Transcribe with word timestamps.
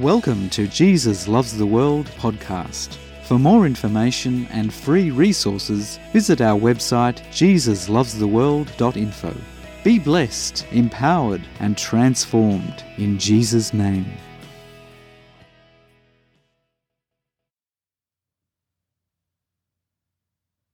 Welcome 0.00 0.48
to 0.50 0.66
Jesus 0.66 1.28
Loves 1.28 1.56
the 1.58 1.66
World 1.66 2.06
podcast. 2.16 2.96
For 3.24 3.38
more 3.38 3.66
information 3.66 4.46
and 4.46 4.72
free 4.72 5.10
resources, 5.10 5.98
visit 6.10 6.40
our 6.40 6.58
website 6.58 7.20
jesuslovestheworld.info. 7.32 9.36
Be 9.84 9.98
blessed, 9.98 10.64
empowered, 10.70 11.42
and 11.58 11.76
transformed 11.76 12.82
in 12.96 13.18
Jesus' 13.18 13.74
name. 13.74 14.10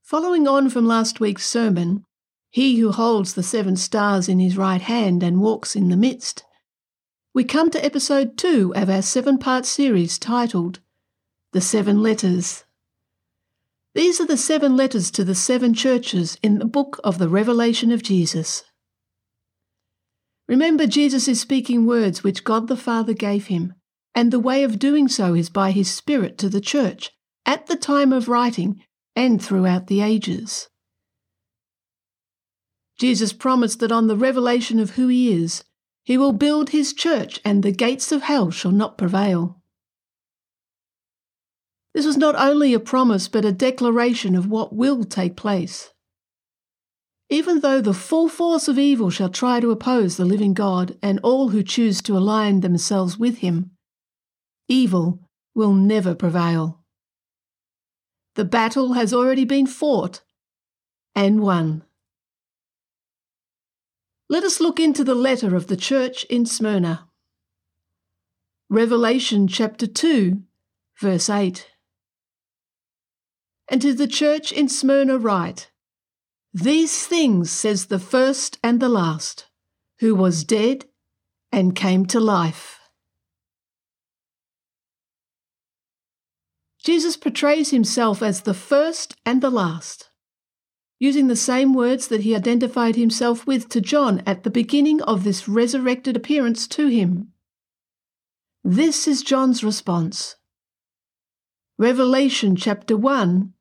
Following 0.04 0.46
on 0.46 0.70
from 0.70 0.86
last 0.86 1.18
week's 1.18 1.50
sermon, 1.50 2.04
he 2.50 2.78
who 2.78 2.92
holds 2.92 3.34
the 3.34 3.42
seven 3.42 3.74
stars 3.74 4.28
in 4.28 4.38
his 4.38 4.56
right 4.56 4.82
hand 4.82 5.24
and 5.24 5.40
walks 5.40 5.74
in 5.74 5.88
the 5.88 5.96
midst, 5.96 6.44
we 7.36 7.44
come 7.44 7.68
to 7.70 7.84
episode 7.84 8.38
two 8.38 8.72
of 8.74 8.88
our 8.88 9.02
seven 9.02 9.36
part 9.36 9.66
series 9.66 10.18
titled 10.18 10.80
The 11.52 11.60
Seven 11.60 12.02
Letters. 12.02 12.64
These 13.94 14.22
are 14.22 14.26
the 14.26 14.38
seven 14.38 14.74
letters 14.74 15.10
to 15.10 15.22
the 15.22 15.34
seven 15.34 15.74
churches 15.74 16.38
in 16.42 16.58
the 16.58 16.64
book 16.64 16.98
of 17.04 17.18
the 17.18 17.28
Revelation 17.28 17.92
of 17.92 18.02
Jesus. 18.02 18.64
Remember, 20.48 20.86
Jesus 20.86 21.28
is 21.28 21.38
speaking 21.38 21.84
words 21.84 22.24
which 22.24 22.42
God 22.42 22.68
the 22.68 22.74
Father 22.76 23.12
gave 23.12 23.48
him, 23.48 23.74
and 24.14 24.32
the 24.32 24.40
way 24.40 24.64
of 24.64 24.78
doing 24.78 25.06
so 25.06 25.34
is 25.34 25.50
by 25.50 25.72
his 25.72 25.90
Spirit 25.90 26.38
to 26.38 26.48
the 26.48 26.62
church 26.62 27.10
at 27.44 27.66
the 27.66 27.76
time 27.76 28.14
of 28.14 28.28
writing 28.28 28.82
and 29.14 29.44
throughout 29.44 29.88
the 29.88 30.00
ages. 30.00 30.70
Jesus 32.98 33.34
promised 33.34 33.80
that 33.80 33.92
on 33.92 34.06
the 34.06 34.16
revelation 34.16 34.80
of 34.80 34.92
who 34.92 35.08
he 35.08 35.30
is, 35.34 35.64
he 36.06 36.16
will 36.16 36.32
build 36.32 36.70
his 36.70 36.92
church 36.92 37.40
and 37.44 37.64
the 37.64 37.72
gates 37.72 38.12
of 38.12 38.22
hell 38.22 38.52
shall 38.52 38.70
not 38.70 38.96
prevail. 38.96 39.60
This 41.94 42.06
was 42.06 42.16
not 42.16 42.36
only 42.36 42.72
a 42.72 42.78
promise 42.78 43.26
but 43.26 43.44
a 43.44 43.50
declaration 43.50 44.36
of 44.36 44.48
what 44.48 44.72
will 44.72 45.02
take 45.02 45.34
place. 45.34 45.90
Even 47.28 47.58
though 47.58 47.80
the 47.80 47.92
full 47.92 48.28
force 48.28 48.68
of 48.68 48.78
evil 48.78 49.10
shall 49.10 49.28
try 49.28 49.58
to 49.58 49.72
oppose 49.72 50.16
the 50.16 50.24
living 50.24 50.54
God 50.54 50.96
and 51.02 51.18
all 51.24 51.48
who 51.48 51.64
choose 51.64 52.00
to 52.02 52.16
align 52.16 52.60
themselves 52.60 53.18
with 53.18 53.38
him, 53.38 53.72
evil 54.68 55.18
will 55.56 55.74
never 55.74 56.14
prevail. 56.14 56.84
The 58.36 58.44
battle 58.44 58.92
has 58.92 59.12
already 59.12 59.44
been 59.44 59.66
fought 59.66 60.22
and 61.16 61.40
won. 61.40 61.82
Let 64.28 64.42
us 64.42 64.60
look 64.60 64.80
into 64.80 65.04
the 65.04 65.14
letter 65.14 65.54
of 65.54 65.68
the 65.68 65.76
church 65.76 66.24
in 66.24 66.46
Smyrna. 66.46 67.08
Revelation 68.68 69.46
chapter 69.46 69.86
2, 69.86 70.42
verse 71.00 71.30
8. 71.30 71.68
And 73.68 73.80
to 73.82 73.94
the 73.94 74.08
church 74.08 74.50
in 74.50 74.68
Smyrna 74.68 75.16
write, 75.18 75.70
These 76.52 77.06
things 77.06 77.52
says 77.52 77.86
the 77.86 78.00
first 78.00 78.58
and 78.64 78.80
the 78.80 78.88
last, 78.88 79.46
who 80.00 80.16
was 80.16 80.42
dead 80.42 80.86
and 81.52 81.76
came 81.76 82.04
to 82.06 82.18
life. 82.18 82.80
Jesus 86.82 87.16
portrays 87.16 87.70
himself 87.70 88.22
as 88.22 88.42
the 88.42 88.54
first 88.54 89.14
and 89.24 89.40
the 89.40 89.50
last, 89.50 90.10
using 90.98 91.26
the 91.26 91.36
same 91.36 91.74
words 91.74 92.08
that 92.08 92.22
he 92.22 92.34
identified 92.34 92.96
himself 92.96 93.46
with 93.46 93.68
to 93.68 93.80
John 93.80 94.22
at 94.26 94.42
the 94.42 94.50
beginning 94.50 95.02
of 95.02 95.24
this 95.24 95.46
resurrected 95.48 96.16
appearance 96.16 96.66
to 96.68 96.88
him. 96.88 97.32
This 98.64 99.06
is 99.06 99.22
John's 99.22 99.62
response. 99.62 100.36
Revelation 101.78 102.56
chapter 102.56 102.96
1, 102.96 103.52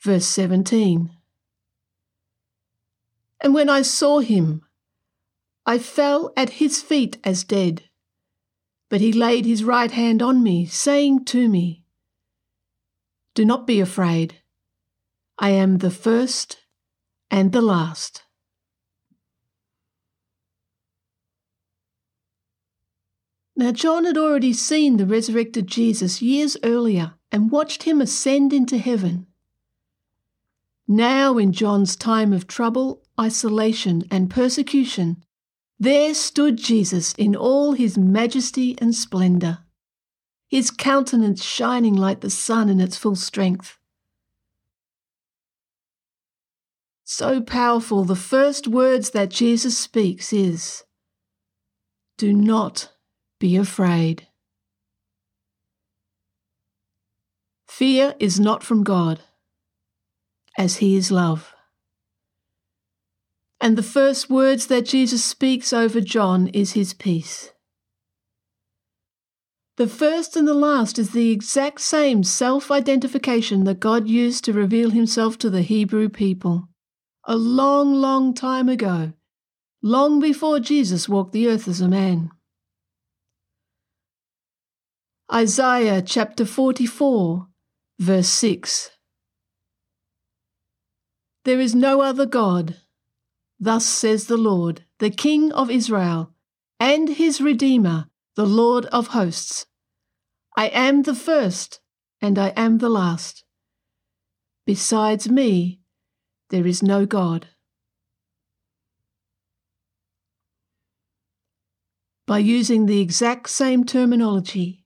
verse 0.00 0.26
17. 0.26 1.10
And 3.40 3.54
when 3.54 3.68
I 3.68 3.82
saw 3.82 4.20
him, 4.20 4.62
I 5.66 5.78
fell 5.78 6.32
at 6.36 6.50
his 6.50 6.80
feet 6.80 7.18
as 7.24 7.42
dead. 7.42 7.84
But 8.88 9.00
he 9.00 9.12
laid 9.12 9.44
his 9.44 9.64
right 9.64 9.90
hand 9.90 10.22
on 10.22 10.42
me, 10.44 10.64
saying 10.64 11.24
to 11.26 11.48
me, 11.48 11.82
do 13.34 13.44
not 13.44 13.66
be 13.66 13.80
afraid. 13.80 14.40
I 15.38 15.50
am 15.50 15.78
the 15.78 15.90
first 15.90 16.58
and 17.30 17.52
the 17.52 17.62
last. 17.62 18.22
Now, 23.56 23.72
John 23.72 24.04
had 24.04 24.18
already 24.18 24.52
seen 24.52 24.96
the 24.96 25.06
resurrected 25.06 25.66
Jesus 25.66 26.20
years 26.20 26.56
earlier 26.62 27.14
and 27.32 27.50
watched 27.50 27.84
him 27.84 28.00
ascend 28.00 28.52
into 28.52 28.76
heaven. 28.76 29.26
Now, 30.86 31.38
in 31.38 31.52
John's 31.52 31.96
time 31.96 32.32
of 32.32 32.46
trouble, 32.46 33.02
isolation, 33.18 34.04
and 34.10 34.30
persecution, 34.30 35.24
there 35.78 36.14
stood 36.14 36.58
Jesus 36.58 37.14
in 37.14 37.34
all 37.34 37.72
his 37.72 37.96
majesty 37.96 38.76
and 38.78 38.94
splendour 38.94 39.66
his 40.48 40.70
countenance 40.70 41.42
shining 41.42 41.94
like 41.94 42.20
the 42.20 42.30
sun 42.30 42.68
in 42.68 42.80
its 42.80 42.96
full 42.96 43.16
strength. 43.16 43.78
So 47.08 47.40
powerful, 47.40 48.02
the 48.02 48.16
first 48.16 48.66
words 48.66 49.10
that 49.10 49.30
Jesus 49.30 49.78
speaks 49.78 50.32
is, 50.32 50.82
Do 52.18 52.32
not 52.32 52.90
be 53.38 53.56
afraid. 53.56 54.26
Fear 57.68 58.16
is 58.18 58.40
not 58.40 58.64
from 58.64 58.82
God, 58.82 59.20
as 60.58 60.78
He 60.78 60.96
is 60.96 61.12
love. 61.12 61.54
And 63.60 63.78
the 63.78 63.84
first 63.84 64.28
words 64.28 64.66
that 64.66 64.84
Jesus 64.84 65.24
speaks 65.24 65.72
over 65.72 66.00
John 66.00 66.48
is 66.48 66.72
His 66.72 66.92
peace. 66.92 67.52
The 69.76 69.86
first 69.86 70.36
and 70.36 70.48
the 70.48 70.54
last 70.54 70.98
is 70.98 71.12
the 71.12 71.30
exact 71.30 71.82
same 71.82 72.24
self 72.24 72.68
identification 72.72 73.62
that 73.62 73.78
God 73.78 74.08
used 74.08 74.42
to 74.46 74.52
reveal 74.52 74.90
himself 74.90 75.38
to 75.38 75.50
the 75.50 75.62
Hebrew 75.62 76.08
people. 76.08 76.68
A 77.26 77.36
long, 77.36 77.94
long 77.94 78.34
time 78.34 78.68
ago, 78.68 79.12
long 79.82 80.20
before 80.20 80.60
Jesus 80.60 81.08
walked 81.08 81.32
the 81.32 81.48
earth 81.48 81.66
as 81.66 81.80
a 81.80 81.88
man. 81.88 82.30
Isaiah 85.32 86.02
chapter 86.02 86.46
44, 86.46 87.48
verse 87.98 88.28
6. 88.28 88.90
There 91.44 91.58
is 91.58 91.74
no 91.74 92.00
other 92.00 92.26
God, 92.26 92.76
thus 93.58 93.84
says 93.84 94.28
the 94.28 94.36
Lord, 94.36 94.84
the 94.98 95.10
King 95.10 95.50
of 95.50 95.68
Israel, 95.68 96.32
and 96.78 97.08
his 97.08 97.40
Redeemer 97.40 98.06
the 98.36 98.46
Lord 98.46 98.84
of 98.86 99.08
hosts. 99.08 99.66
I 100.56 100.68
am 100.68 101.02
the 101.02 101.14
first, 101.14 101.80
and 102.20 102.38
I 102.38 102.48
am 102.48 102.78
the 102.78 102.90
last. 102.90 103.44
Besides 104.66 105.28
me, 105.28 105.80
there 106.50 106.66
is 106.66 106.82
no 106.82 107.06
God. 107.06 107.48
By 112.26 112.38
using 112.38 112.86
the 112.86 113.00
exact 113.00 113.48
same 113.50 113.84
terminology, 113.84 114.84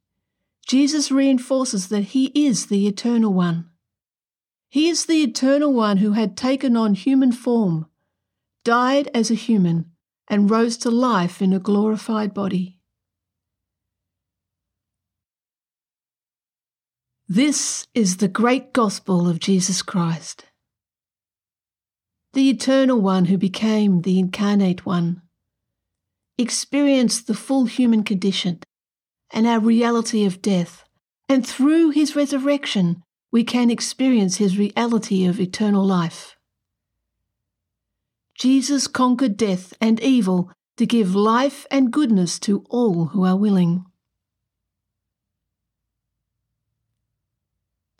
Jesus 0.66 1.10
reinforces 1.10 1.88
that 1.88 2.12
He 2.14 2.26
is 2.34 2.66
the 2.66 2.86
Eternal 2.86 3.32
One. 3.32 3.70
He 4.68 4.88
is 4.88 5.06
the 5.06 5.22
Eternal 5.22 5.72
One 5.72 5.96
who 5.96 6.12
had 6.12 6.36
taken 6.36 6.76
on 6.76 6.94
human 6.94 7.32
form, 7.32 7.86
died 8.62 9.08
as 9.14 9.30
a 9.30 9.34
human, 9.34 9.90
and 10.28 10.50
rose 10.50 10.76
to 10.78 10.90
life 10.90 11.42
in 11.42 11.52
a 11.52 11.58
glorified 11.58 12.32
body. 12.32 12.78
This 17.26 17.86
is 17.94 18.18
the 18.18 18.28
great 18.28 18.72
gospel 18.72 19.28
of 19.28 19.40
Jesus 19.40 19.82
Christ, 19.82 20.44
the 22.32 22.48
eternal 22.48 23.00
one 23.00 23.24
who 23.24 23.36
became 23.36 24.02
the 24.02 24.18
incarnate 24.18 24.86
one, 24.86 25.22
experienced 26.38 27.26
the 27.26 27.34
full 27.34 27.64
human 27.64 28.04
condition 28.04 28.60
and 29.32 29.46
our 29.46 29.60
reality 29.60 30.24
of 30.24 30.42
death, 30.42 30.84
and 31.28 31.46
through 31.46 31.90
his 31.90 32.16
resurrection, 32.16 33.02
we 33.32 33.44
can 33.44 33.70
experience 33.70 34.36
his 34.36 34.58
reality 34.58 35.24
of 35.24 35.40
eternal 35.40 35.84
life. 35.84 36.36
Jesus 38.38 38.86
conquered 38.86 39.36
death 39.36 39.74
and 39.80 40.00
evil 40.00 40.50
to 40.76 40.86
give 40.86 41.14
life 41.14 41.66
and 41.70 41.92
goodness 41.92 42.38
to 42.40 42.64
all 42.70 43.06
who 43.06 43.24
are 43.24 43.36
willing. 43.36 43.84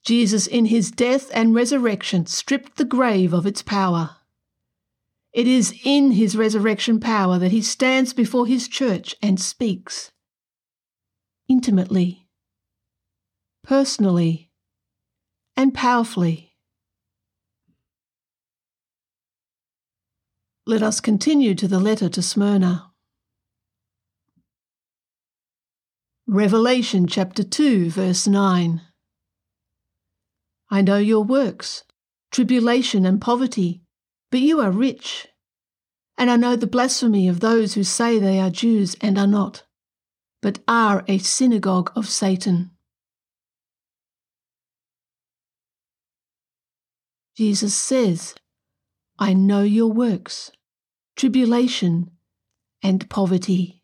Jesus, 0.05 0.47
in 0.47 0.65
his 0.65 0.91
death 0.91 1.31
and 1.35 1.55
resurrection, 1.55 2.27
stripped 2.27 2.79
the 2.79 2.85
grave 2.85 3.33
of 3.33 3.47
its 3.47 3.63
power. 3.63 4.17
It 5.33 5.47
is 5.47 5.75
in 5.85 6.13
his 6.13 6.37
resurrection 6.37 6.99
power 6.99 7.39
that 7.39 7.53
he 7.53 7.63
stands 7.63 8.13
before 8.13 8.47
his 8.47 8.67
church 8.69 9.15
and 9.23 9.39
speaks. 9.41 10.11
intimately, 11.51 12.29
personally, 13.65 14.51
and 15.57 15.75
powerfully. 15.75 16.55
Let 20.65 20.83
us 20.83 21.01
continue 21.01 21.57
to 21.57 21.67
the 21.67 21.81
letter 21.81 22.09
to 22.09 22.23
Smyrna. 22.23 22.93
Revelation 26.29 27.09
chapter 27.09 27.43
2, 27.43 27.91
verse 27.91 28.29
9. 28.29 28.81
I 30.71 30.81
know 30.83 30.99
your 30.99 31.25
works, 31.25 31.83
tribulation 32.31 33.05
and 33.05 33.21
poverty, 33.21 33.83
but 34.31 34.41
you 34.41 34.61
are 34.61 34.71
rich. 34.71 35.27
And 36.17 36.31
I 36.31 36.37
know 36.37 36.57
the 36.57 36.67
blasphemy 36.67 37.29
of 37.29 37.41
those 37.41 37.75
who 37.75 37.85
say 37.85 38.19
they 38.19 38.39
are 38.39 38.51
Jews 38.51 38.97
and 39.01 39.19
are 39.19 39.27
not, 39.27 39.65
but 40.43 40.59
are 40.69 41.05
a 41.09 41.19
synagogue 41.19 41.91
of 41.97 42.09
Satan. 42.09 42.71
Jesus 47.37 47.75
says, 47.75 48.35
I 49.19 49.33
know 49.33 49.63
your 49.63 49.91
works, 49.91 50.51
tribulation, 51.17 52.11
and 52.83 53.09
poverty. 53.09 53.83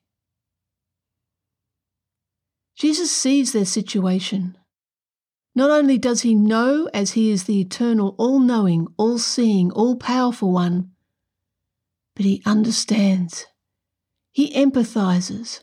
Jesus 2.76 3.10
sees 3.10 3.52
their 3.52 3.64
situation. 3.64 4.58
Not 5.56 5.70
only 5.70 5.96
does 5.96 6.20
he 6.20 6.34
know 6.34 6.86
as 6.92 7.12
he 7.12 7.30
is 7.30 7.44
the 7.44 7.58
eternal, 7.58 8.14
all 8.18 8.38
knowing, 8.38 8.88
all 8.98 9.18
seeing, 9.18 9.72
all 9.72 9.96
powerful 9.96 10.52
one, 10.52 10.90
but 12.14 12.26
he 12.26 12.42
understands. 12.44 13.46
He 14.32 14.52
empathizes. 14.52 15.62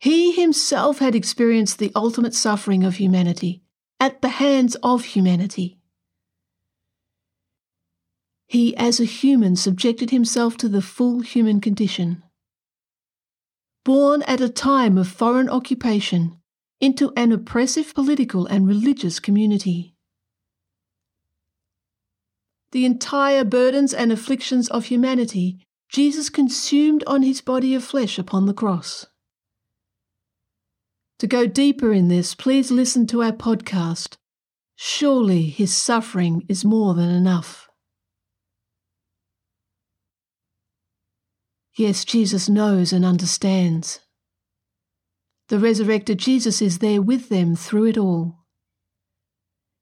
He 0.00 0.32
himself 0.32 1.00
had 1.00 1.14
experienced 1.14 1.78
the 1.78 1.92
ultimate 1.94 2.34
suffering 2.34 2.82
of 2.82 2.96
humanity 2.96 3.62
at 4.00 4.22
the 4.22 4.28
hands 4.28 4.74
of 4.82 5.04
humanity. 5.04 5.78
He, 8.46 8.74
as 8.76 9.00
a 9.00 9.04
human, 9.04 9.54
subjected 9.54 10.08
himself 10.08 10.56
to 10.58 10.68
the 10.68 10.80
full 10.80 11.20
human 11.20 11.60
condition. 11.60 12.22
Born 13.84 14.22
at 14.22 14.40
a 14.40 14.48
time 14.48 14.96
of 14.96 15.08
foreign 15.08 15.50
occupation, 15.50 16.38
into 16.80 17.12
an 17.16 17.32
oppressive 17.32 17.94
political 17.94 18.46
and 18.46 18.66
religious 18.66 19.18
community. 19.18 19.94
The 22.72 22.84
entire 22.84 23.44
burdens 23.44 23.94
and 23.94 24.12
afflictions 24.12 24.68
of 24.68 24.86
humanity 24.86 25.60
Jesus 25.88 26.28
consumed 26.28 27.04
on 27.06 27.22
his 27.22 27.40
body 27.40 27.74
of 27.74 27.84
flesh 27.84 28.18
upon 28.18 28.46
the 28.46 28.54
cross. 28.54 29.06
To 31.20 31.26
go 31.26 31.46
deeper 31.46 31.92
in 31.92 32.08
this, 32.08 32.34
please 32.34 32.70
listen 32.70 33.06
to 33.06 33.22
our 33.22 33.32
podcast. 33.32 34.16
Surely 34.74 35.44
his 35.44 35.74
suffering 35.74 36.44
is 36.48 36.64
more 36.64 36.92
than 36.94 37.08
enough. 37.08 37.68
Yes, 41.74 42.04
Jesus 42.04 42.48
knows 42.48 42.92
and 42.92 43.04
understands. 43.04 44.00
The 45.48 45.58
resurrected 45.58 46.18
Jesus 46.18 46.60
is 46.60 46.78
there 46.78 47.00
with 47.00 47.28
them 47.28 47.54
through 47.54 47.86
it 47.86 47.98
all. 47.98 48.44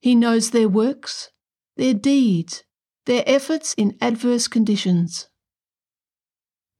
He 0.00 0.14
knows 0.14 0.50
their 0.50 0.69
works, 0.69 1.31
their 1.76 1.94
deeds, 1.94 2.64
their 3.06 3.25
efforts 3.26 3.75
in 3.75 3.96
adverse 4.00 4.49
conditions. 4.49 5.28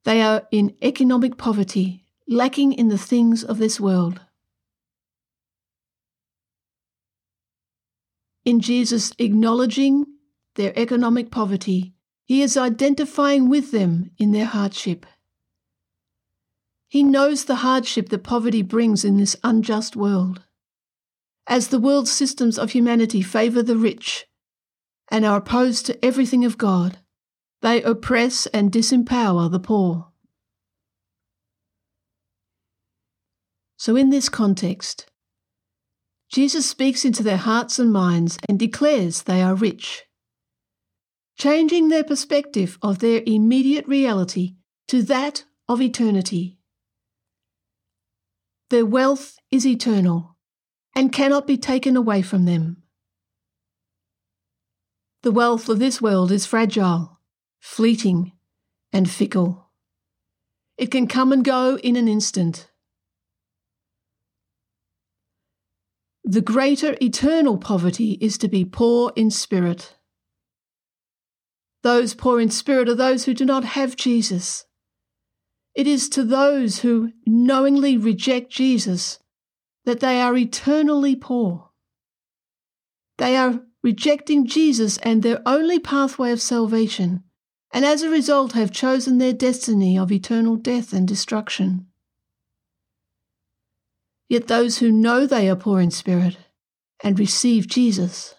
They 0.05 0.21
are 0.21 0.47
in 0.51 0.77
economic 0.83 1.39
poverty, 1.39 2.07
lacking 2.29 2.75
in 2.75 2.89
the 2.89 2.99
things 2.99 3.43
of 3.43 3.57
this 3.57 3.81
world. 3.81 4.21
In 8.45 8.61
Jesus 8.61 9.13
acknowledging 9.19 10.05
their 10.57 10.79
economic 10.79 11.31
poverty, 11.31 11.95
he 12.27 12.43
is 12.43 12.59
identifying 12.59 13.49
with 13.49 13.71
them 13.71 14.11
in 14.19 14.33
their 14.33 14.45
hardship. 14.45 15.07
He 16.95 17.03
knows 17.03 17.47
the 17.47 17.57
hardship 17.57 18.11
that 18.11 18.23
poverty 18.23 18.63
brings 18.63 19.05
in 19.05 19.17
this 19.17 19.35
unjust 19.43 19.97
world. 19.97 20.43
As 21.45 21.67
the 21.67 21.81
world 21.81 22.07
systems 22.07 22.57
of 22.57 22.71
humanity 22.71 23.21
favour 23.21 23.65
the 23.65 23.77
rich 23.77 24.27
and 25.11 25.25
are 25.25 25.39
opposed 25.39 25.87
to 25.87 26.05
everything 26.05 26.45
of 26.45 26.57
God, 26.57 26.99
they 27.63 27.83
oppress 27.83 28.47
and 28.47 28.71
disempower 28.71 29.51
the 29.51 29.59
poor. 29.59 30.13
So, 33.77 33.97
in 33.97 34.11
this 34.11 34.29
context, 34.29 35.11
Jesus 36.31 36.65
speaks 36.65 37.05
into 37.05 37.25
their 37.25 37.39
hearts 37.39 37.81
and 37.81 37.93
minds 37.93 38.39
and 38.49 38.57
declares 38.57 39.23
they 39.23 39.43
are 39.43 39.57
rich, 39.57 40.05
changing 41.37 41.89
their 41.89 42.05
perspective 42.05 42.79
of 42.83 43.01
their 43.01 43.21
immediate 43.27 43.89
reality 43.89 44.55
to 44.87 45.03
that 45.03 45.43
of 45.69 45.83
eternity. 45.83 46.61
Their 48.71 48.87
wealth 48.87 49.39
is 49.51 49.67
eternal 49.67 50.37
and 50.95 51.13
cannot 51.13 51.47
be 51.47 51.57
taken 51.57 51.97
away 51.97 52.23
from 52.23 52.45
them. 52.45 52.83
The 55.23 55.33
wealth 55.33 55.69
of 55.69 55.79
this 55.79 56.03
world 56.03 56.31
is 56.31 56.47
fragile, 56.47 57.19
fleeting, 57.61 58.33
and 58.93 59.11
fickle. 59.11 59.71
It 60.77 60.91
can 60.91 61.07
come 61.07 61.33
and 61.33 61.45
go 61.45 61.79
in 61.79 61.97
an 61.97 62.09
instant. 62.09 62.71
The 66.25 66.41
greater 66.41 66.97
eternal 67.03 67.59
poverty 67.59 68.19
is 68.21 68.39
to 68.39 68.49
be 68.49 68.65
poor 68.65 69.13
in 69.15 69.31
spirit. 69.31 69.97
Those 71.83 72.15
poor 72.15 72.41
in 72.41 72.51
spirit 72.51 72.89
are 72.89 72.95
those 72.95 73.25
who 73.27 73.35
do 73.35 73.45
not 73.45 73.65
have 73.65 73.95
Jesus. 73.95 74.65
It 75.75 75.87
is 75.87 76.09
to 76.11 76.25
those 76.25 76.81
who 76.81 77.13
knowingly 77.27 77.97
reject 77.97 78.51
Jesus 78.51 79.19
that 79.85 80.01
they 80.01 80.21
are 80.21 80.37
eternally 80.37 81.17
poor. 81.17 81.71
They 83.19 83.37
are 83.37 83.61
rejecting 83.83 84.47
Jesus 84.47 84.99
and 84.99 85.23
their 85.23 85.43
only 85.45 85.79
pathway 85.79 86.33
of 86.33 86.41
salvation, 86.41 87.25
and 87.73 87.85
as 87.85 88.03
a 88.03 88.09
result 88.09 88.53
have 88.53 88.71
chosen 88.71 89.19
their 89.19 89.33
destiny 89.33 89.99
of 89.99 90.11
eternal 90.11 90.57
death 90.57 90.93
and 90.93 91.07
destruction. 91.07 91.87
Yet 94.29 94.47
those 94.47 94.79
who 94.79 94.91
know 94.91 95.27
they 95.27 95.51
are 95.51 95.57
poor 95.57 95.81
in 95.81 95.91
spirit 95.91 96.39
and 97.03 97.19
receive 97.19 97.67
Jesus 97.67 98.35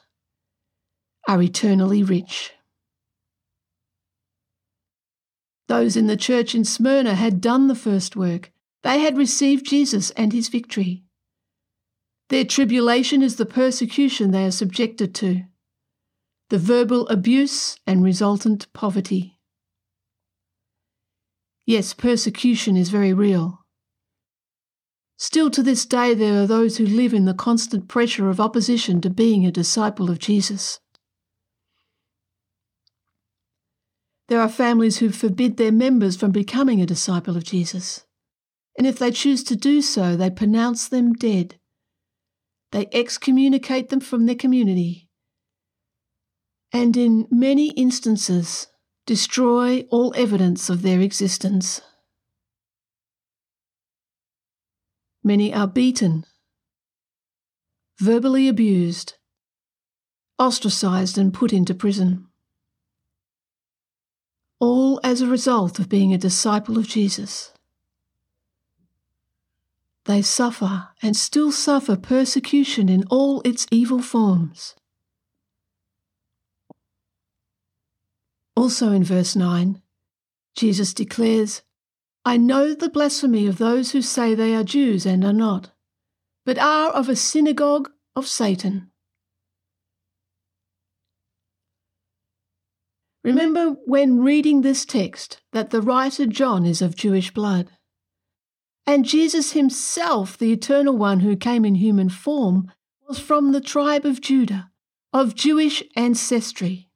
are 1.27 1.41
eternally 1.41 2.01
rich. 2.01 2.53
Those 5.67 5.97
in 5.97 6.07
the 6.07 6.17
church 6.17 6.53
in 6.53 6.63
Smyrna 6.63 7.15
had 7.15 7.41
done 7.41 7.67
the 7.67 7.75
first 7.75 8.15
work. 8.15 8.51
They 8.83 8.99
had 8.99 9.17
received 9.17 9.65
Jesus 9.65 10.11
and 10.11 10.31
his 10.31 10.47
victory. 10.47 11.03
Their 12.29 12.45
tribulation 12.45 13.21
is 13.21 13.35
the 13.35 13.45
persecution 13.45 14.31
they 14.31 14.45
are 14.45 14.51
subjected 14.51 15.13
to, 15.15 15.43
the 16.49 16.57
verbal 16.57 17.07
abuse 17.07 17.77
and 17.87 18.03
resultant 18.03 18.71
poverty. 18.73 19.39
Yes, 21.65 21.93
persecution 21.93 22.77
is 22.77 22.89
very 22.89 23.13
real. 23.13 23.65
Still 25.17 25.49
to 25.51 25.63
this 25.63 25.85
day, 25.85 26.13
there 26.13 26.41
are 26.41 26.47
those 26.47 26.77
who 26.77 26.85
live 26.85 27.13
in 27.13 27.25
the 27.25 27.33
constant 27.33 27.87
pressure 27.87 28.29
of 28.29 28.39
opposition 28.39 29.01
to 29.01 29.09
being 29.09 29.45
a 29.45 29.51
disciple 29.51 30.11
of 30.11 30.19
Jesus. 30.19 30.79
There 34.27 34.41
are 34.41 34.49
families 34.49 34.97
who 34.97 35.09
forbid 35.09 35.57
their 35.57 35.71
members 35.71 36.15
from 36.15 36.31
becoming 36.31 36.81
a 36.81 36.85
disciple 36.85 37.37
of 37.37 37.43
Jesus. 37.43 38.05
And 38.77 38.87
if 38.87 38.97
they 38.97 39.11
choose 39.11 39.43
to 39.45 39.55
do 39.55 39.81
so, 39.81 40.15
they 40.15 40.29
pronounce 40.29 40.87
them 40.87 41.13
dead. 41.13 41.59
They 42.71 42.87
excommunicate 42.91 43.89
them 43.89 43.99
from 43.99 44.25
their 44.25 44.35
community. 44.35 45.09
And 46.73 46.97
in 46.97 47.27
many 47.29 47.69
instances, 47.71 48.67
destroy 49.05 49.81
all 49.91 50.13
evidence 50.15 50.69
of 50.69 50.81
their 50.81 50.99
existence. 50.99 51.81
Many 55.23 55.53
are 55.53 55.67
beaten, 55.67 56.25
verbally 57.99 58.47
abused, 58.47 59.13
ostracized, 60.37 61.17
and 61.17 61.33
put 61.33 61.53
into 61.53 61.73
prison 61.73 62.27
all 64.59 64.99
as 65.03 65.21
a 65.21 65.27
result 65.27 65.79
of 65.79 65.89
being 65.89 66.13
a 66.13 66.17
disciple 66.17 66.77
of 66.77 66.87
Jesus. 66.87 67.51
They 70.05 70.21
suffer 70.21 70.89
and 71.01 71.15
still 71.15 71.51
suffer 71.51 71.95
persecution 71.95 72.89
in 72.89 73.03
all 73.09 73.41
its 73.41 73.65
evil 73.71 74.01
forms. 74.01 74.75
Also 78.55 78.91
in 78.91 79.03
verse 79.03 79.35
9, 79.35 79.81
Jesus 80.55 80.93
declares, 80.93 81.63
I 82.23 82.37
know 82.37 82.73
the 82.73 82.89
blasphemy 82.89 83.47
of 83.47 83.57
those 83.57 83.91
who 83.91 84.01
say 84.01 84.33
they 84.33 84.55
are 84.55 84.63
Jews 84.63 85.05
and 85.05 85.23
are 85.23 85.33
not, 85.33 85.71
but 86.45 86.57
are 86.57 86.91
of 86.91 87.09
a 87.09 87.15
synagogue 87.15 87.91
of 88.15 88.27
Satan. 88.27 88.91
Remember 93.25 93.71
when 93.85 94.19
reading 94.19 94.61
this 94.61 94.85
text 94.85 95.41
that 95.51 95.71
the 95.71 95.81
writer 95.81 96.27
John 96.27 96.63
is 96.63 96.79
of 96.79 96.95
Jewish 96.95 97.33
blood. 97.33 97.71
And 98.85 99.03
Jesus 99.03 99.53
himself, 99.53 100.37
the 100.37 100.53
eternal 100.53 100.95
one 100.95 101.21
who 101.21 101.35
came 101.35 101.65
in 101.65 101.73
human 101.73 102.09
form, 102.09 102.71
was 103.07 103.17
from 103.17 103.51
the 103.51 103.61
tribe 103.61 104.05
of 104.05 104.21
Judah, 104.21 104.69
of 105.11 105.33
Jewish 105.33 105.81
ancestry. 105.95 106.91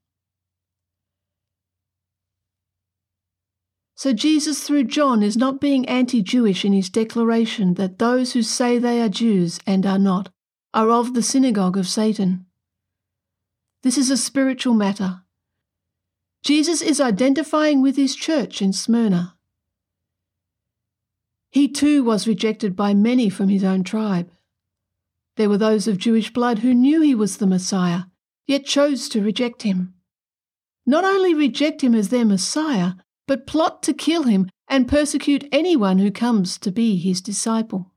So 3.95 4.13
Jesus, 4.13 4.61
through 4.61 4.83
John, 4.83 5.23
is 5.23 5.35
not 5.35 5.59
being 5.59 5.89
anti 5.89 6.21
Jewish 6.21 6.63
in 6.63 6.73
his 6.73 6.91
declaration 6.91 7.73
that 7.73 7.97
those 7.97 8.33
who 8.33 8.43
say 8.43 8.77
they 8.77 9.01
are 9.01 9.09
Jews 9.09 9.59
and 9.65 9.83
are 9.83 9.97
not 9.97 10.29
are 10.75 10.91
of 10.91 11.15
the 11.15 11.23
synagogue 11.23 11.75
of 11.75 11.87
Satan. 11.87 12.45
This 13.81 13.97
is 13.97 14.11
a 14.11 14.15
spiritual 14.15 14.75
matter. 14.75 15.23
Jesus 16.43 16.81
is 16.81 17.01
identifying 17.01 17.81
with 17.81 17.95
his 17.95 18.15
church 18.15 18.61
in 18.61 18.73
Smyrna. 18.73 19.35
He 21.51 21.67
too 21.67 22.03
was 22.03 22.27
rejected 22.27 22.75
by 22.75 22.93
many 22.93 23.29
from 23.29 23.49
his 23.49 23.63
own 23.63 23.83
tribe. 23.83 24.31
There 25.35 25.49
were 25.49 25.57
those 25.57 25.87
of 25.87 25.97
Jewish 25.97 26.31
blood 26.31 26.59
who 26.59 26.73
knew 26.73 27.01
he 27.01 27.15
was 27.15 27.37
the 27.37 27.47
Messiah, 27.47 28.03
yet 28.45 28.65
chose 28.65 29.09
to 29.09 29.23
reject 29.23 29.63
him. 29.63 29.93
Not 30.85 31.03
only 31.03 31.33
reject 31.33 31.81
him 31.81 31.95
as 31.95 32.09
their 32.09 32.25
Messiah, 32.25 32.93
but 33.27 33.47
plot 33.47 33.81
to 33.83 33.93
kill 33.93 34.23
him 34.23 34.49
and 34.67 34.87
persecute 34.87 35.47
anyone 35.51 35.99
who 35.99 36.11
comes 36.11 36.57
to 36.57 36.71
be 36.71 36.97
his 36.97 37.21
disciple. 37.21 37.91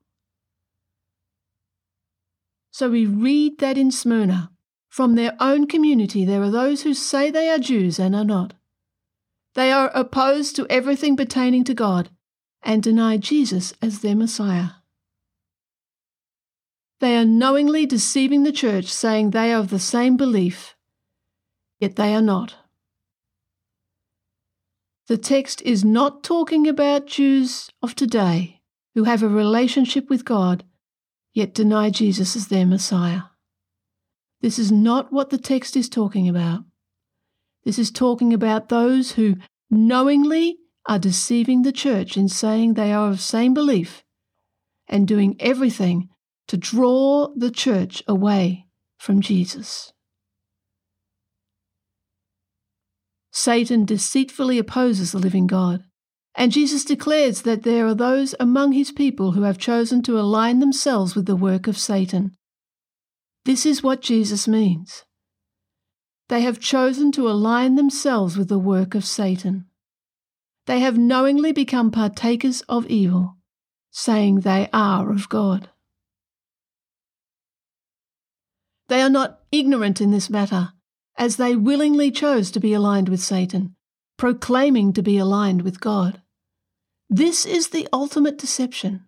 So 2.71 2.91
we 2.91 3.05
read 3.05 3.59
that 3.59 3.77
in 3.77 3.91
Smyrna, 3.91 4.52
from 4.93 5.15
their 5.15 5.35
own 5.41 5.67
community, 5.67 6.23
there 6.23 6.43
are 6.43 6.51
those 6.51 6.83
who 6.83 6.93
say 6.93 7.31
they 7.31 7.49
are 7.49 7.59
Jews 7.59 7.99
and 7.99 8.15
are 8.15 8.27
not. 8.27 8.53
They 9.55 9.73
are 9.73 9.91
opposed 9.95 10.55
to 10.57 10.67
everything 10.69 11.17
pertaining 11.17 11.65
to 11.65 11.73
God 11.73 12.11
and 12.63 12.83
deny 12.83 13.17
Jesus 13.17 13.73
as 13.81 14.01
their 14.01 14.15
Messiah. 14.15 14.69
They 17.01 17.17
are 17.17 17.25
knowingly 17.25 17.87
deceiving 17.87 18.43
the 18.43 18.53
church, 18.53 18.85
saying 18.85 19.31
they 19.31 19.55
are 19.55 19.61
of 19.61 19.71
the 19.71 19.79
same 19.79 20.19
belief, 20.19 20.77
yet 21.81 21.97
they 21.97 22.15
are 22.15 22.21
not. 22.21 22.57
The 25.07 25.17
text 25.17 25.63
is 25.63 25.83
not 25.83 26.23
talking 26.23 26.69
about 26.69 27.07
Jews 27.07 27.71
of 27.83 27.95
today 27.95 28.61
who 28.95 29.05
have 29.05 29.23
a 29.23 29.29
relationship 29.29 30.11
with 30.11 30.27
God 30.27 30.65
yet 31.33 31.55
deny 31.55 31.89
Jesus 31.89 32.37
as 32.37 32.49
their 32.49 32.67
Messiah. 32.67 33.32
This 34.43 34.59
is 34.59 34.73
not 34.73 35.13
what 35.13 35.31
the 35.31 35.39
text 35.39 35.77
is 35.77 35.89
talking 35.89 36.29
about. 36.29 36.65
This 37.65 37.79
is 37.79 37.93
talking 37.93 38.35
about 38.35 38.69
those 38.69 39.13
who 39.13 39.37
knowingly 39.71 40.59
are 40.87 40.99
deceiving 40.99 41.63
the 41.63 41.73
church 41.73 42.17
in 42.17 42.29
saying 42.29 42.75
they 42.75 42.93
are 42.93 43.11
of 43.11 43.21
same 43.21 43.55
belief 43.55 44.03
and 44.89 45.07
doing 45.07 45.37
everything 45.39 46.09
to 46.49 46.57
draw 46.57 47.29
the 47.37 47.53
church 47.53 48.03
away 48.09 48.67
from 48.99 49.21
Jesus. 49.21 49.93
Satan 53.31 53.85
deceitfully 53.85 54.59
opposes 54.59 55.13
the 55.13 55.19
living 55.19 55.47
God. 55.47 55.85
And 56.35 56.51
Jesus 56.51 56.85
declares 56.85 57.43
that 57.43 57.63
there 57.63 57.87
are 57.87 57.95
those 57.95 58.35
among 58.41 58.73
his 58.73 58.91
people 58.91 59.33
who 59.33 59.43
have 59.43 59.57
chosen 59.57 60.03
to 60.03 60.19
align 60.19 60.59
themselves 60.59 61.15
with 61.15 61.27
the 61.27 61.37
work 61.37 61.67
of 61.69 61.79
Satan. 61.79 62.33
This 63.45 63.67
is 63.67 63.83
what 63.83 64.01
Jesus 64.01 64.47
means. 64.47 65.05
They 66.29 66.43
have 66.43 66.61
chosen 66.61 67.11
to 67.13 67.29
align 67.29 67.75
themselves 67.75 68.37
with 68.37 68.49
the 68.49 68.59
work 68.59 68.95
of 68.95 69.05
Satan. 69.05 69.67
They 70.67 70.79
have 70.81 70.97
knowingly 70.97 71.53
become 71.53 71.91
partakers 71.91 72.61
of 72.63 72.87
evil, 72.87 73.37
saying 73.91 74.41
they 74.41 74.69
are 74.73 75.11
of 75.11 75.29
God. 75.29 75.69
They 78.89 79.03
are 79.03 79.11
not 79.11 79.41
ignorant 79.51 80.01
in 80.01 80.13
this 80.13 80.31
matter, 80.31 80.71
as 81.19 81.37
they 81.37 81.57
willingly 81.57 82.11
chose 82.11 82.51
to 82.53 82.61
be 82.61 82.73
aligned 82.73 83.09
with 83.09 83.21
Satan, 83.21 83.75
proclaiming 84.17 84.93
to 84.93 85.03
be 85.03 85.19
aligned 85.19 85.63
with 85.63 85.81
God. 85.81 86.23
This 87.11 87.45
is 87.45 87.69
the 87.69 87.89
ultimate 87.93 88.39
deception. 88.39 89.07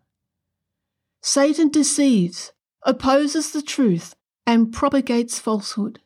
Satan 1.22 1.70
deceives, 1.70 2.52
opposes 2.82 3.52
the 3.52 3.62
truth, 3.62 4.14
and 4.46 4.72
propagates 4.72 5.38
falsehood. 5.38 6.00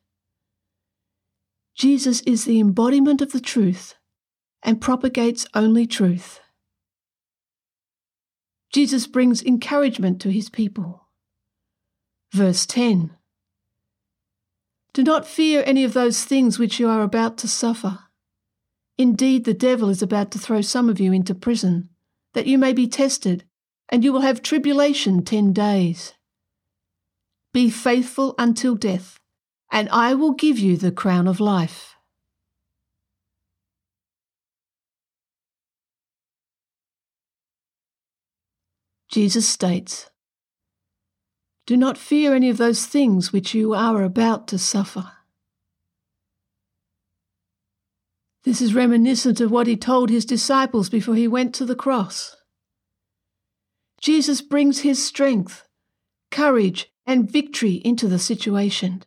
Jesus 1.75 2.21
is 2.23 2.45
the 2.45 2.61
embodiment 2.61 3.23
of 3.23 3.33
the 3.33 3.41
truth 3.41 3.95
and 4.63 4.81
propagates 4.81 5.47
only 5.55 5.87
truth. 5.87 6.41
Jesus 8.73 9.07
brings 9.07 9.43
encouragement 9.43 10.21
to 10.21 10.31
his 10.31 10.51
people. 10.51 11.09
Verse 12.33 12.67
10 12.67 13.19
do 14.99 15.05
not 15.05 15.29
fear 15.29 15.63
any 15.65 15.85
of 15.85 15.93
those 15.93 16.25
things 16.25 16.59
which 16.59 16.81
you 16.81 16.89
are 16.89 17.03
about 17.03 17.39
to 17.39 17.47
suffer. 17.47 18.01
Indeed, 18.97 19.45
the 19.45 19.55
devil 19.55 19.91
is 19.91 20.03
about 20.03 20.33
to 20.33 20.41
throw 20.41 20.61
some 20.61 20.89
of 20.89 20.99
you 20.99 21.13
into 21.13 21.37
prison, 21.37 21.91
that 22.35 22.47
you 22.47 22.59
may 22.59 22.73
be 22.73 22.89
tested, 22.89 23.45
and 23.89 24.03
you 24.03 24.13
will 24.13 24.23
have 24.23 24.43
tribulation 24.43 25.25
ten 25.25 25.53
days. 25.53 26.15
Be 27.59 27.71
faithful 27.71 28.37
until 28.39 28.77
death, 28.77 29.19
and 29.73 29.89
I 29.89 30.15
will 30.15 30.31
give 30.31 30.61
you 30.61 30.77
the 30.77 30.93
crown 30.93 31.27
of 31.27 31.41
life. 31.41 31.97
Jesus 39.09 39.49
states, 39.49 40.09
do 41.67 41.77
not 41.77 41.99
fear 41.99 42.33
any 42.33 42.49
of 42.49 42.59
those 42.59 42.87
things 42.87 43.33
which 43.33 43.55
you 43.55 43.75
are 43.75 44.05
about 44.05 44.47
to 44.47 44.57
suffer. 44.57 45.11
This 48.45 48.63
is 48.63 48.73
reminiscent 48.73 49.41
of 49.41 49.51
what 49.51 49.67
he 49.67 49.77
told 49.77 50.11
his 50.11 50.25
disciples 50.25 50.89
before 50.89 51.17
he 51.17 51.27
went 51.27 51.57
to 51.57 51.65
the 51.65 51.75
cross. 51.75 52.37
Jesus 54.01 54.43
brings 54.43 54.83
his 54.83 55.05
strength, 55.05 55.67
courage, 56.31 56.93
and 57.09 57.29
victory 57.29 57.81
into 57.85 58.07
the 58.07 58.19
situation. 58.19 59.03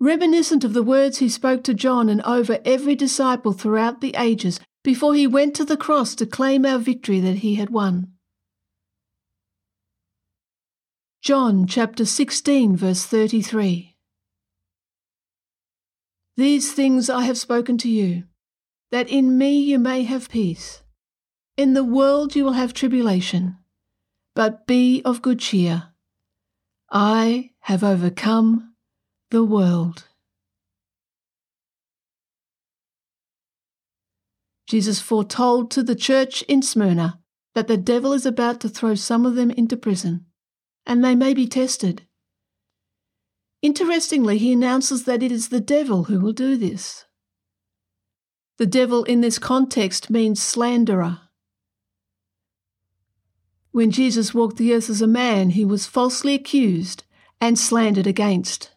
Reminiscent 0.00 0.64
of 0.64 0.72
the 0.72 0.82
words 0.82 1.18
he 1.18 1.28
spoke 1.28 1.62
to 1.62 1.74
John 1.74 2.08
and 2.08 2.22
over 2.22 2.58
every 2.64 2.96
disciple 2.96 3.52
throughout 3.52 4.00
the 4.00 4.14
ages 4.18 4.58
before 4.82 5.14
he 5.14 5.28
went 5.28 5.54
to 5.56 5.64
the 5.64 5.76
cross 5.76 6.16
to 6.16 6.26
claim 6.26 6.66
our 6.66 6.78
victory 6.78 7.20
that 7.20 7.36
he 7.36 7.54
had 7.54 7.70
won. 7.70 8.08
John 11.20 11.68
chapter 11.68 12.04
16, 12.04 12.76
verse 12.76 13.04
33. 13.04 13.94
These 16.36 16.72
things 16.72 17.08
I 17.08 17.22
have 17.22 17.38
spoken 17.38 17.78
to 17.78 17.88
you, 17.88 18.24
that 18.90 19.08
in 19.08 19.38
me 19.38 19.60
you 19.60 19.78
may 19.78 20.02
have 20.02 20.30
peace. 20.30 20.82
In 21.56 21.74
the 21.74 21.84
world 21.84 22.34
you 22.34 22.44
will 22.44 22.54
have 22.54 22.74
tribulation, 22.74 23.58
but 24.34 24.66
be 24.66 25.02
of 25.04 25.22
good 25.22 25.38
cheer. 25.38 25.91
I 26.94 27.52
have 27.60 27.82
overcome 27.82 28.74
the 29.30 29.42
world. 29.42 30.08
Jesus 34.66 35.00
foretold 35.00 35.70
to 35.70 35.82
the 35.82 35.94
church 35.94 36.42
in 36.42 36.60
Smyrna 36.60 37.18
that 37.54 37.66
the 37.66 37.78
devil 37.78 38.12
is 38.12 38.26
about 38.26 38.60
to 38.60 38.68
throw 38.68 38.94
some 38.94 39.24
of 39.24 39.36
them 39.36 39.50
into 39.50 39.74
prison 39.74 40.26
and 40.84 41.02
they 41.02 41.14
may 41.14 41.32
be 41.32 41.46
tested. 41.46 42.02
Interestingly, 43.62 44.36
he 44.36 44.52
announces 44.52 45.04
that 45.04 45.22
it 45.22 45.32
is 45.32 45.48
the 45.48 45.60
devil 45.60 46.04
who 46.04 46.20
will 46.20 46.32
do 46.34 46.58
this. 46.58 47.06
The 48.58 48.66
devil 48.66 49.04
in 49.04 49.22
this 49.22 49.38
context 49.38 50.10
means 50.10 50.42
slanderer. 50.42 51.21
When 53.72 53.90
Jesus 53.90 54.32
walked 54.32 54.56
the 54.56 54.72
earth 54.72 54.88
as 54.88 55.02
a 55.02 55.06
man, 55.06 55.50
he 55.50 55.64
was 55.64 55.86
falsely 55.86 56.34
accused 56.34 57.04
and 57.40 57.58
slandered 57.58 58.06
against. 58.06 58.70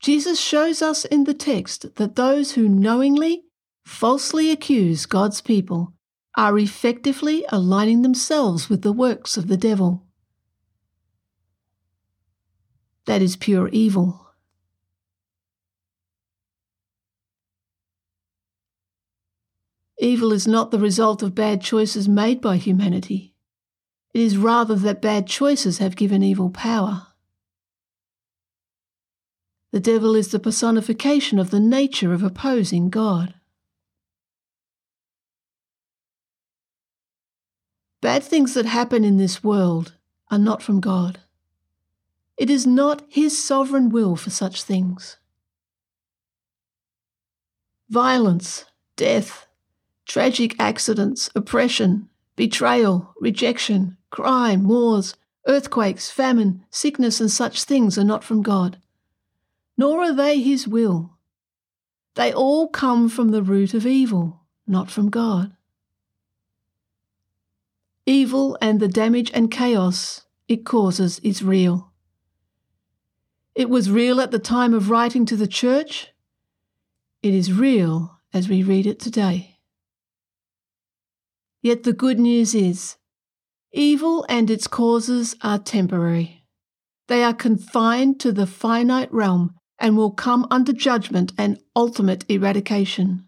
Jesus 0.00 0.40
shows 0.40 0.82
us 0.82 1.04
in 1.04 1.24
the 1.24 1.34
text 1.34 1.94
that 1.96 2.16
those 2.16 2.52
who 2.52 2.68
knowingly, 2.68 3.44
falsely 3.84 4.50
accuse 4.50 5.06
God's 5.06 5.40
people 5.40 5.94
are 6.36 6.58
effectively 6.58 7.44
aligning 7.50 8.02
themselves 8.02 8.68
with 8.68 8.82
the 8.82 8.92
works 8.92 9.36
of 9.36 9.46
the 9.48 9.56
devil. 9.56 10.06
that 13.06 13.22
is 13.22 13.36
pure 13.36 13.68
evil. 13.68 14.28
Evil 19.98 20.32
is 20.32 20.48
not 20.48 20.70
the 20.70 20.78
result 20.78 21.22
of 21.22 21.34
bad 21.34 21.60
choices 21.60 22.08
made 22.08 22.40
by 22.40 22.56
humanity. 22.56 23.31
It 24.14 24.20
is 24.20 24.36
rather 24.36 24.74
that 24.74 25.00
bad 25.00 25.26
choices 25.26 25.78
have 25.78 25.96
given 25.96 26.22
evil 26.22 26.50
power. 26.50 27.06
The 29.70 29.80
devil 29.80 30.14
is 30.14 30.28
the 30.28 30.38
personification 30.38 31.38
of 31.38 31.50
the 31.50 31.60
nature 31.60 32.12
of 32.12 32.22
opposing 32.22 32.90
God. 32.90 33.34
Bad 38.02 38.22
things 38.22 38.52
that 38.52 38.66
happen 38.66 39.02
in 39.02 39.16
this 39.16 39.42
world 39.42 39.94
are 40.30 40.38
not 40.38 40.62
from 40.62 40.80
God. 40.80 41.20
It 42.36 42.50
is 42.50 42.66
not 42.66 43.02
His 43.08 43.42
sovereign 43.42 43.88
will 43.88 44.16
for 44.16 44.30
such 44.30 44.62
things. 44.62 45.16
Violence, 47.88 48.66
death, 48.96 49.46
tragic 50.06 50.54
accidents, 50.58 51.30
oppression, 51.34 52.08
betrayal, 52.36 53.14
rejection, 53.20 53.96
crime, 54.12 54.68
wars, 54.68 55.16
earthquakes, 55.48 56.10
famine, 56.10 56.64
sickness, 56.70 57.20
and 57.20 57.30
such 57.30 57.64
things 57.64 57.98
are 57.98 58.04
not 58.04 58.22
from 58.22 58.42
God, 58.42 58.78
nor 59.76 60.02
are 60.02 60.12
they 60.12 60.40
His 60.40 60.68
will. 60.68 61.18
They 62.14 62.32
all 62.32 62.68
come 62.68 63.08
from 63.08 63.30
the 63.30 63.42
root 63.42 63.74
of 63.74 63.86
evil, 63.86 64.42
not 64.66 64.90
from 64.90 65.08
God. 65.08 65.56
Evil 68.04 68.56
and 68.60 68.78
the 68.78 68.88
damage 68.88 69.30
and 69.32 69.50
chaos 69.50 70.26
it 70.46 70.64
causes 70.64 71.18
is 71.20 71.42
real. 71.42 71.90
It 73.54 73.70
was 73.70 73.90
real 73.90 74.20
at 74.20 74.30
the 74.30 74.38
time 74.38 74.74
of 74.74 74.90
writing 74.90 75.24
to 75.26 75.36
the 75.36 75.46
church. 75.46 76.08
It 77.22 77.32
is 77.32 77.52
real 77.52 78.18
as 78.34 78.48
we 78.48 78.62
read 78.62 78.86
it 78.86 79.00
today. 79.00 79.58
Yet 81.62 81.84
the 81.84 81.92
good 81.92 82.18
news 82.18 82.54
is 82.54 82.96
evil 83.72 84.24
and 84.28 84.50
its 84.50 84.66
causes 84.66 85.34
are 85.42 85.58
temporary. 85.58 86.44
They 87.08 87.24
are 87.24 87.34
confined 87.34 88.20
to 88.20 88.32
the 88.32 88.46
finite 88.46 89.12
realm 89.12 89.54
and 89.78 89.96
will 89.96 90.12
come 90.12 90.46
under 90.50 90.72
judgment 90.72 91.32
and 91.36 91.58
ultimate 91.74 92.24
eradication. 92.28 93.26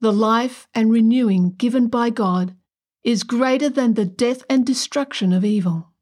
The 0.00 0.12
life 0.12 0.66
and 0.74 0.90
renewing 0.90 1.54
given 1.56 1.88
by 1.88 2.10
God 2.10 2.56
is 3.04 3.22
greater 3.22 3.68
than 3.68 3.94
the 3.94 4.06
death 4.06 4.42
and 4.48 4.64
destruction 4.64 5.32
of 5.32 5.44
evil. 5.44 5.92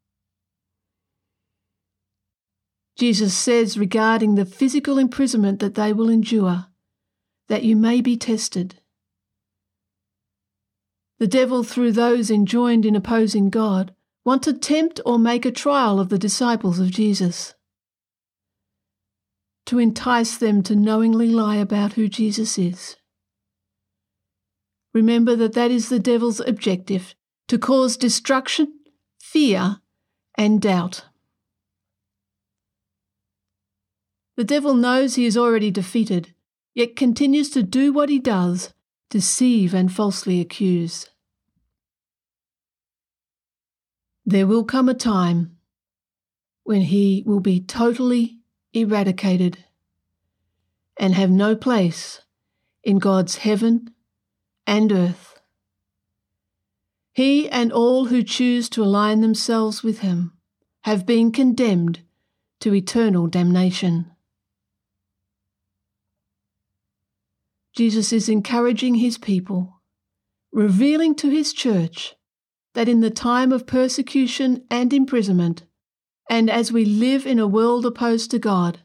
Jesus 2.96 3.34
says 3.34 3.78
regarding 3.78 4.34
the 4.34 4.44
physical 4.44 4.98
imprisonment 4.98 5.60
that 5.60 5.76
they 5.76 5.92
will 5.92 6.08
endure, 6.08 6.66
that 7.48 7.62
you 7.62 7.76
may 7.76 8.00
be 8.00 8.16
tested. 8.16 8.80
The 11.18 11.26
devil, 11.26 11.64
through 11.64 11.92
those 11.92 12.30
enjoined 12.30 12.86
in 12.86 12.94
opposing 12.94 13.50
God, 13.50 13.94
want 14.24 14.42
to 14.44 14.52
tempt 14.52 15.00
or 15.04 15.18
make 15.18 15.44
a 15.44 15.50
trial 15.50 15.98
of 15.98 16.10
the 16.10 16.18
disciples 16.18 16.78
of 16.78 16.90
Jesus, 16.90 17.54
to 19.66 19.78
entice 19.78 20.36
them 20.36 20.62
to 20.62 20.76
knowingly 20.76 21.28
lie 21.28 21.56
about 21.56 21.94
who 21.94 22.08
Jesus 22.08 22.56
is. 22.56 22.96
Remember 24.94 25.34
that 25.36 25.54
that 25.54 25.70
is 25.70 25.88
the 25.88 25.98
devil's 25.98 26.40
objective 26.40 27.14
to 27.48 27.58
cause 27.58 27.96
destruction, 27.96 28.72
fear, 29.18 29.78
and 30.36 30.60
doubt. 30.60 31.04
The 34.36 34.44
devil 34.44 34.74
knows 34.74 35.16
he 35.16 35.26
is 35.26 35.36
already 35.36 35.70
defeated, 35.72 36.32
yet 36.74 36.94
continues 36.94 37.50
to 37.50 37.62
do 37.64 37.92
what 37.92 38.08
he 38.08 38.20
does 38.20 38.72
deceive 39.10 39.74
and 39.74 39.92
falsely 39.92 40.40
accuse. 40.40 41.08
There 44.26 44.46
will 44.46 44.64
come 44.64 44.88
a 44.88 44.94
time 44.94 45.56
when 46.64 46.82
he 46.82 47.22
will 47.26 47.40
be 47.40 47.60
totally 47.60 48.38
eradicated 48.74 49.64
and 50.98 51.14
have 51.14 51.30
no 51.30 51.56
place 51.56 52.20
in 52.84 52.98
God's 52.98 53.36
heaven 53.36 53.90
and 54.66 54.92
earth. 54.92 55.40
He 57.12 57.48
and 57.48 57.72
all 57.72 58.06
who 58.06 58.22
choose 58.22 58.68
to 58.70 58.82
align 58.82 59.22
themselves 59.22 59.82
with 59.82 60.00
him 60.00 60.32
have 60.82 61.06
been 61.06 61.32
condemned 61.32 62.02
to 62.60 62.74
eternal 62.74 63.26
damnation. 63.26 64.12
Jesus 67.78 68.12
is 68.12 68.28
encouraging 68.28 68.96
his 68.96 69.18
people, 69.18 69.80
revealing 70.50 71.14
to 71.14 71.30
his 71.30 71.52
church 71.52 72.16
that 72.74 72.88
in 72.88 73.02
the 73.02 73.08
time 73.08 73.52
of 73.52 73.68
persecution 73.68 74.64
and 74.68 74.92
imprisonment, 74.92 75.62
and 76.28 76.50
as 76.50 76.72
we 76.72 76.84
live 76.84 77.24
in 77.24 77.38
a 77.38 77.46
world 77.46 77.86
opposed 77.86 78.32
to 78.32 78.40
God, 78.40 78.80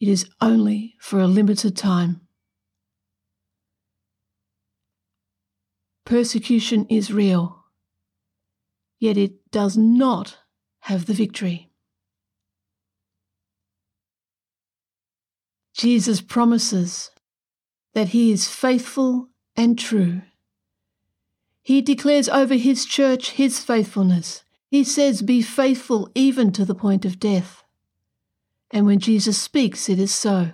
it 0.00 0.08
is 0.08 0.30
only 0.40 0.94
for 0.98 1.20
a 1.20 1.26
limited 1.26 1.76
time. 1.76 2.22
Persecution 6.06 6.86
is 6.86 7.12
real, 7.12 7.66
yet 8.98 9.18
it 9.18 9.50
does 9.50 9.76
not 9.76 10.38
have 10.84 11.04
the 11.04 11.12
victory. 11.12 11.69
Jesus 15.80 16.20
promises 16.20 17.10
that 17.94 18.08
he 18.08 18.30
is 18.30 18.46
faithful 18.46 19.30
and 19.56 19.78
true. 19.78 20.20
He 21.62 21.80
declares 21.80 22.28
over 22.28 22.52
his 22.52 22.84
church 22.84 23.30
his 23.30 23.60
faithfulness. 23.60 24.44
He 24.68 24.84
says, 24.84 25.22
Be 25.22 25.40
faithful 25.40 26.10
even 26.14 26.52
to 26.52 26.66
the 26.66 26.74
point 26.74 27.06
of 27.06 27.18
death. 27.18 27.64
And 28.70 28.84
when 28.84 28.98
Jesus 28.98 29.40
speaks, 29.40 29.88
it 29.88 29.98
is 29.98 30.12
so. 30.12 30.52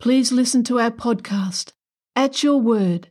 Please 0.00 0.32
listen 0.32 0.64
to 0.64 0.80
our 0.80 0.90
podcast, 0.90 1.72
At 2.16 2.42
Your 2.42 2.62
Word, 2.62 3.10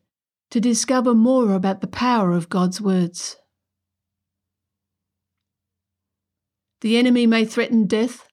to 0.49 0.59
discover 0.59 1.13
more 1.13 1.53
about 1.53 1.81
the 1.81 1.85
power 1.85 2.31
of 2.31 2.49
God's 2.49 2.81
words. 2.81 3.37
The 6.79 6.97
enemy 6.97 7.27
may 7.27 7.45
threaten 7.45 7.85
death, 7.85 8.27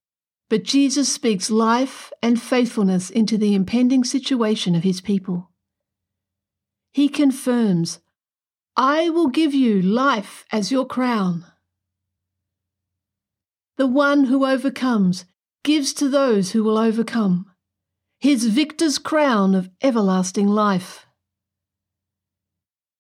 but 0.49 0.65
Jesus 0.65 1.13
speaks 1.13 1.51
life 1.51 2.11
and 2.23 2.41
faithfulness 2.41 3.11
into 3.11 3.37
the 3.37 3.55
impending 3.55 4.05
situation 4.05 4.75
of 4.75 4.83
his 4.83 5.01
people. 5.01 5.51
He 6.93 7.09
confirms, 7.09 8.01
I 8.77 9.11
will 9.11 9.29
give 9.29 9.53
you 9.53 9.83
life 9.83 10.47
as 10.51 10.73
your 10.73 10.87
crown. 10.87 11.45
The 13.77 13.87
one 13.87 14.25
who 14.25 14.47
overcomes 14.47 15.25
gives 15.65 15.93
to 15.95 16.09
those 16.09 16.53
who 16.53 16.65
will 16.65 16.79
overcome 16.79 17.47
his 18.21 18.47
victor's 18.47 18.99
crown 18.99 19.55
of 19.55 19.71
everlasting 19.81 20.49
life. 20.49 21.07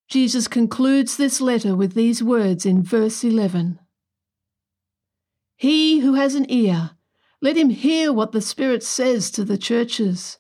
Jesus 0.09 0.47
concludes 0.47 1.17
this 1.17 1.41
letter 1.41 1.75
with 1.75 1.95
these 1.95 2.23
words 2.23 2.65
in 2.65 2.83
verse 2.83 3.25
11 3.25 3.81
He 5.57 5.99
who 5.99 6.15
has 6.15 6.35
an 6.35 6.47
ear, 6.51 6.93
let 7.41 7.57
him 7.57 7.71
hear 7.71 8.13
what 8.13 8.33
the 8.33 8.41
Spirit 8.41 8.83
says 8.83 9.31
to 9.31 9.45
the 9.45 9.59
churches. 9.59 10.39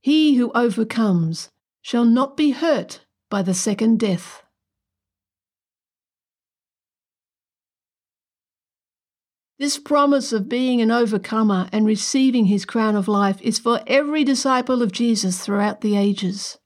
He 0.00 0.36
who 0.36 0.52
overcomes 0.54 1.50
shall 1.82 2.04
not 2.04 2.36
be 2.36 2.50
hurt 2.50 3.04
by 3.30 3.42
the 3.42 3.54
second 3.54 3.98
death. 3.98 4.42
This 9.58 9.76
promise 9.76 10.32
of 10.32 10.48
being 10.48 10.80
an 10.80 10.92
overcomer 10.92 11.68
and 11.72 11.84
receiving 11.84 12.44
his 12.44 12.64
crown 12.64 12.94
of 12.94 13.08
life 13.08 13.42
is 13.42 13.58
for 13.58 13.80
every 13.88 14.22
disciple 14.22 14.82
of 14.82 14.92
Jesus 14.92 15.44
throughout 15.44 15.80
the 15.80 15.96
ages. 15.96 16.58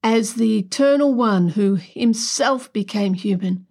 As 0.00 0.34
the 0.34 0.58
eternal 0.58 1.12
one 1.12 1.48
who 1.48 1.74
himself 1.74 2.72
became 2.72 3.14
human, 3.14 3.66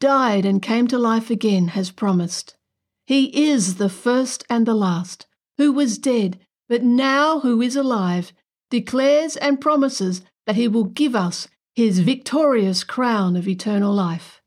died 0.00 0.44
and 0.44 0.60
came 0.60 0.86
to 0.88 0.98
life 0.98 1.30
again, 1.30 1.68
has 1.68 1.90
promised. 1.90 2.56
He 3.06 3.50
is 3.50 3.76
the 3.76 3.88
first 3.88 4.44
and 4.48 4.66
the 4.66 4.74
last, 4.74 5.26
who 5.58 5.72
was 5.72 5.98
dead, 5.98 6.38
but 6.68 6.82
now 6.82 7.40
who 7.40 7.60
is 7.60 7.76
alive, 7.76 8.32
declares 8.70 9.36
and 9.36 9.60
promises 9.60 10.22
that 10.46 10.56
he 10.56 10.68
will 10.68 10.84
give 10.84 11.14
us 11.14 11.48
his 11.74 12.00
victorious 12.00 12.84
crown 12.84 13.36
of 13.36 13.48
eternal 13.48 13.92
life. 13.92 14.40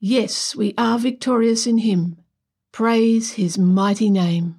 Yes, 0.00 0.56
we 0.56 0.74
are 0.76 0.98
victorious 0.98 1.66
in 1.66 1.78
him. 1.78 2.18
Praise 2.72 3.32
his 3.32 3.58
mighty 3.58 4.10
name. 4.10 4.56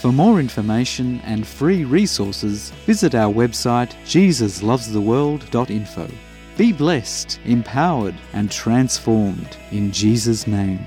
For 0.00 0.12
more 0.12 0.40
information 0.40 1.20
and 1.20 1.46
free 1.46 1.84
resources, 1.84 2.70
visit 2.86 3.14
our 3.14 3.32
website 3.32 3.94
jesuslovestheworld.info. 4.04 6.29
Be 6.60 6.72
blessed, 6.72 7.40
empowered, 7.46 8.16
and 8.34 8.50
transformed 8.50 9.56
in 9.70 9.90
Jesus' 9.90 10.46
name. 10.46 10.84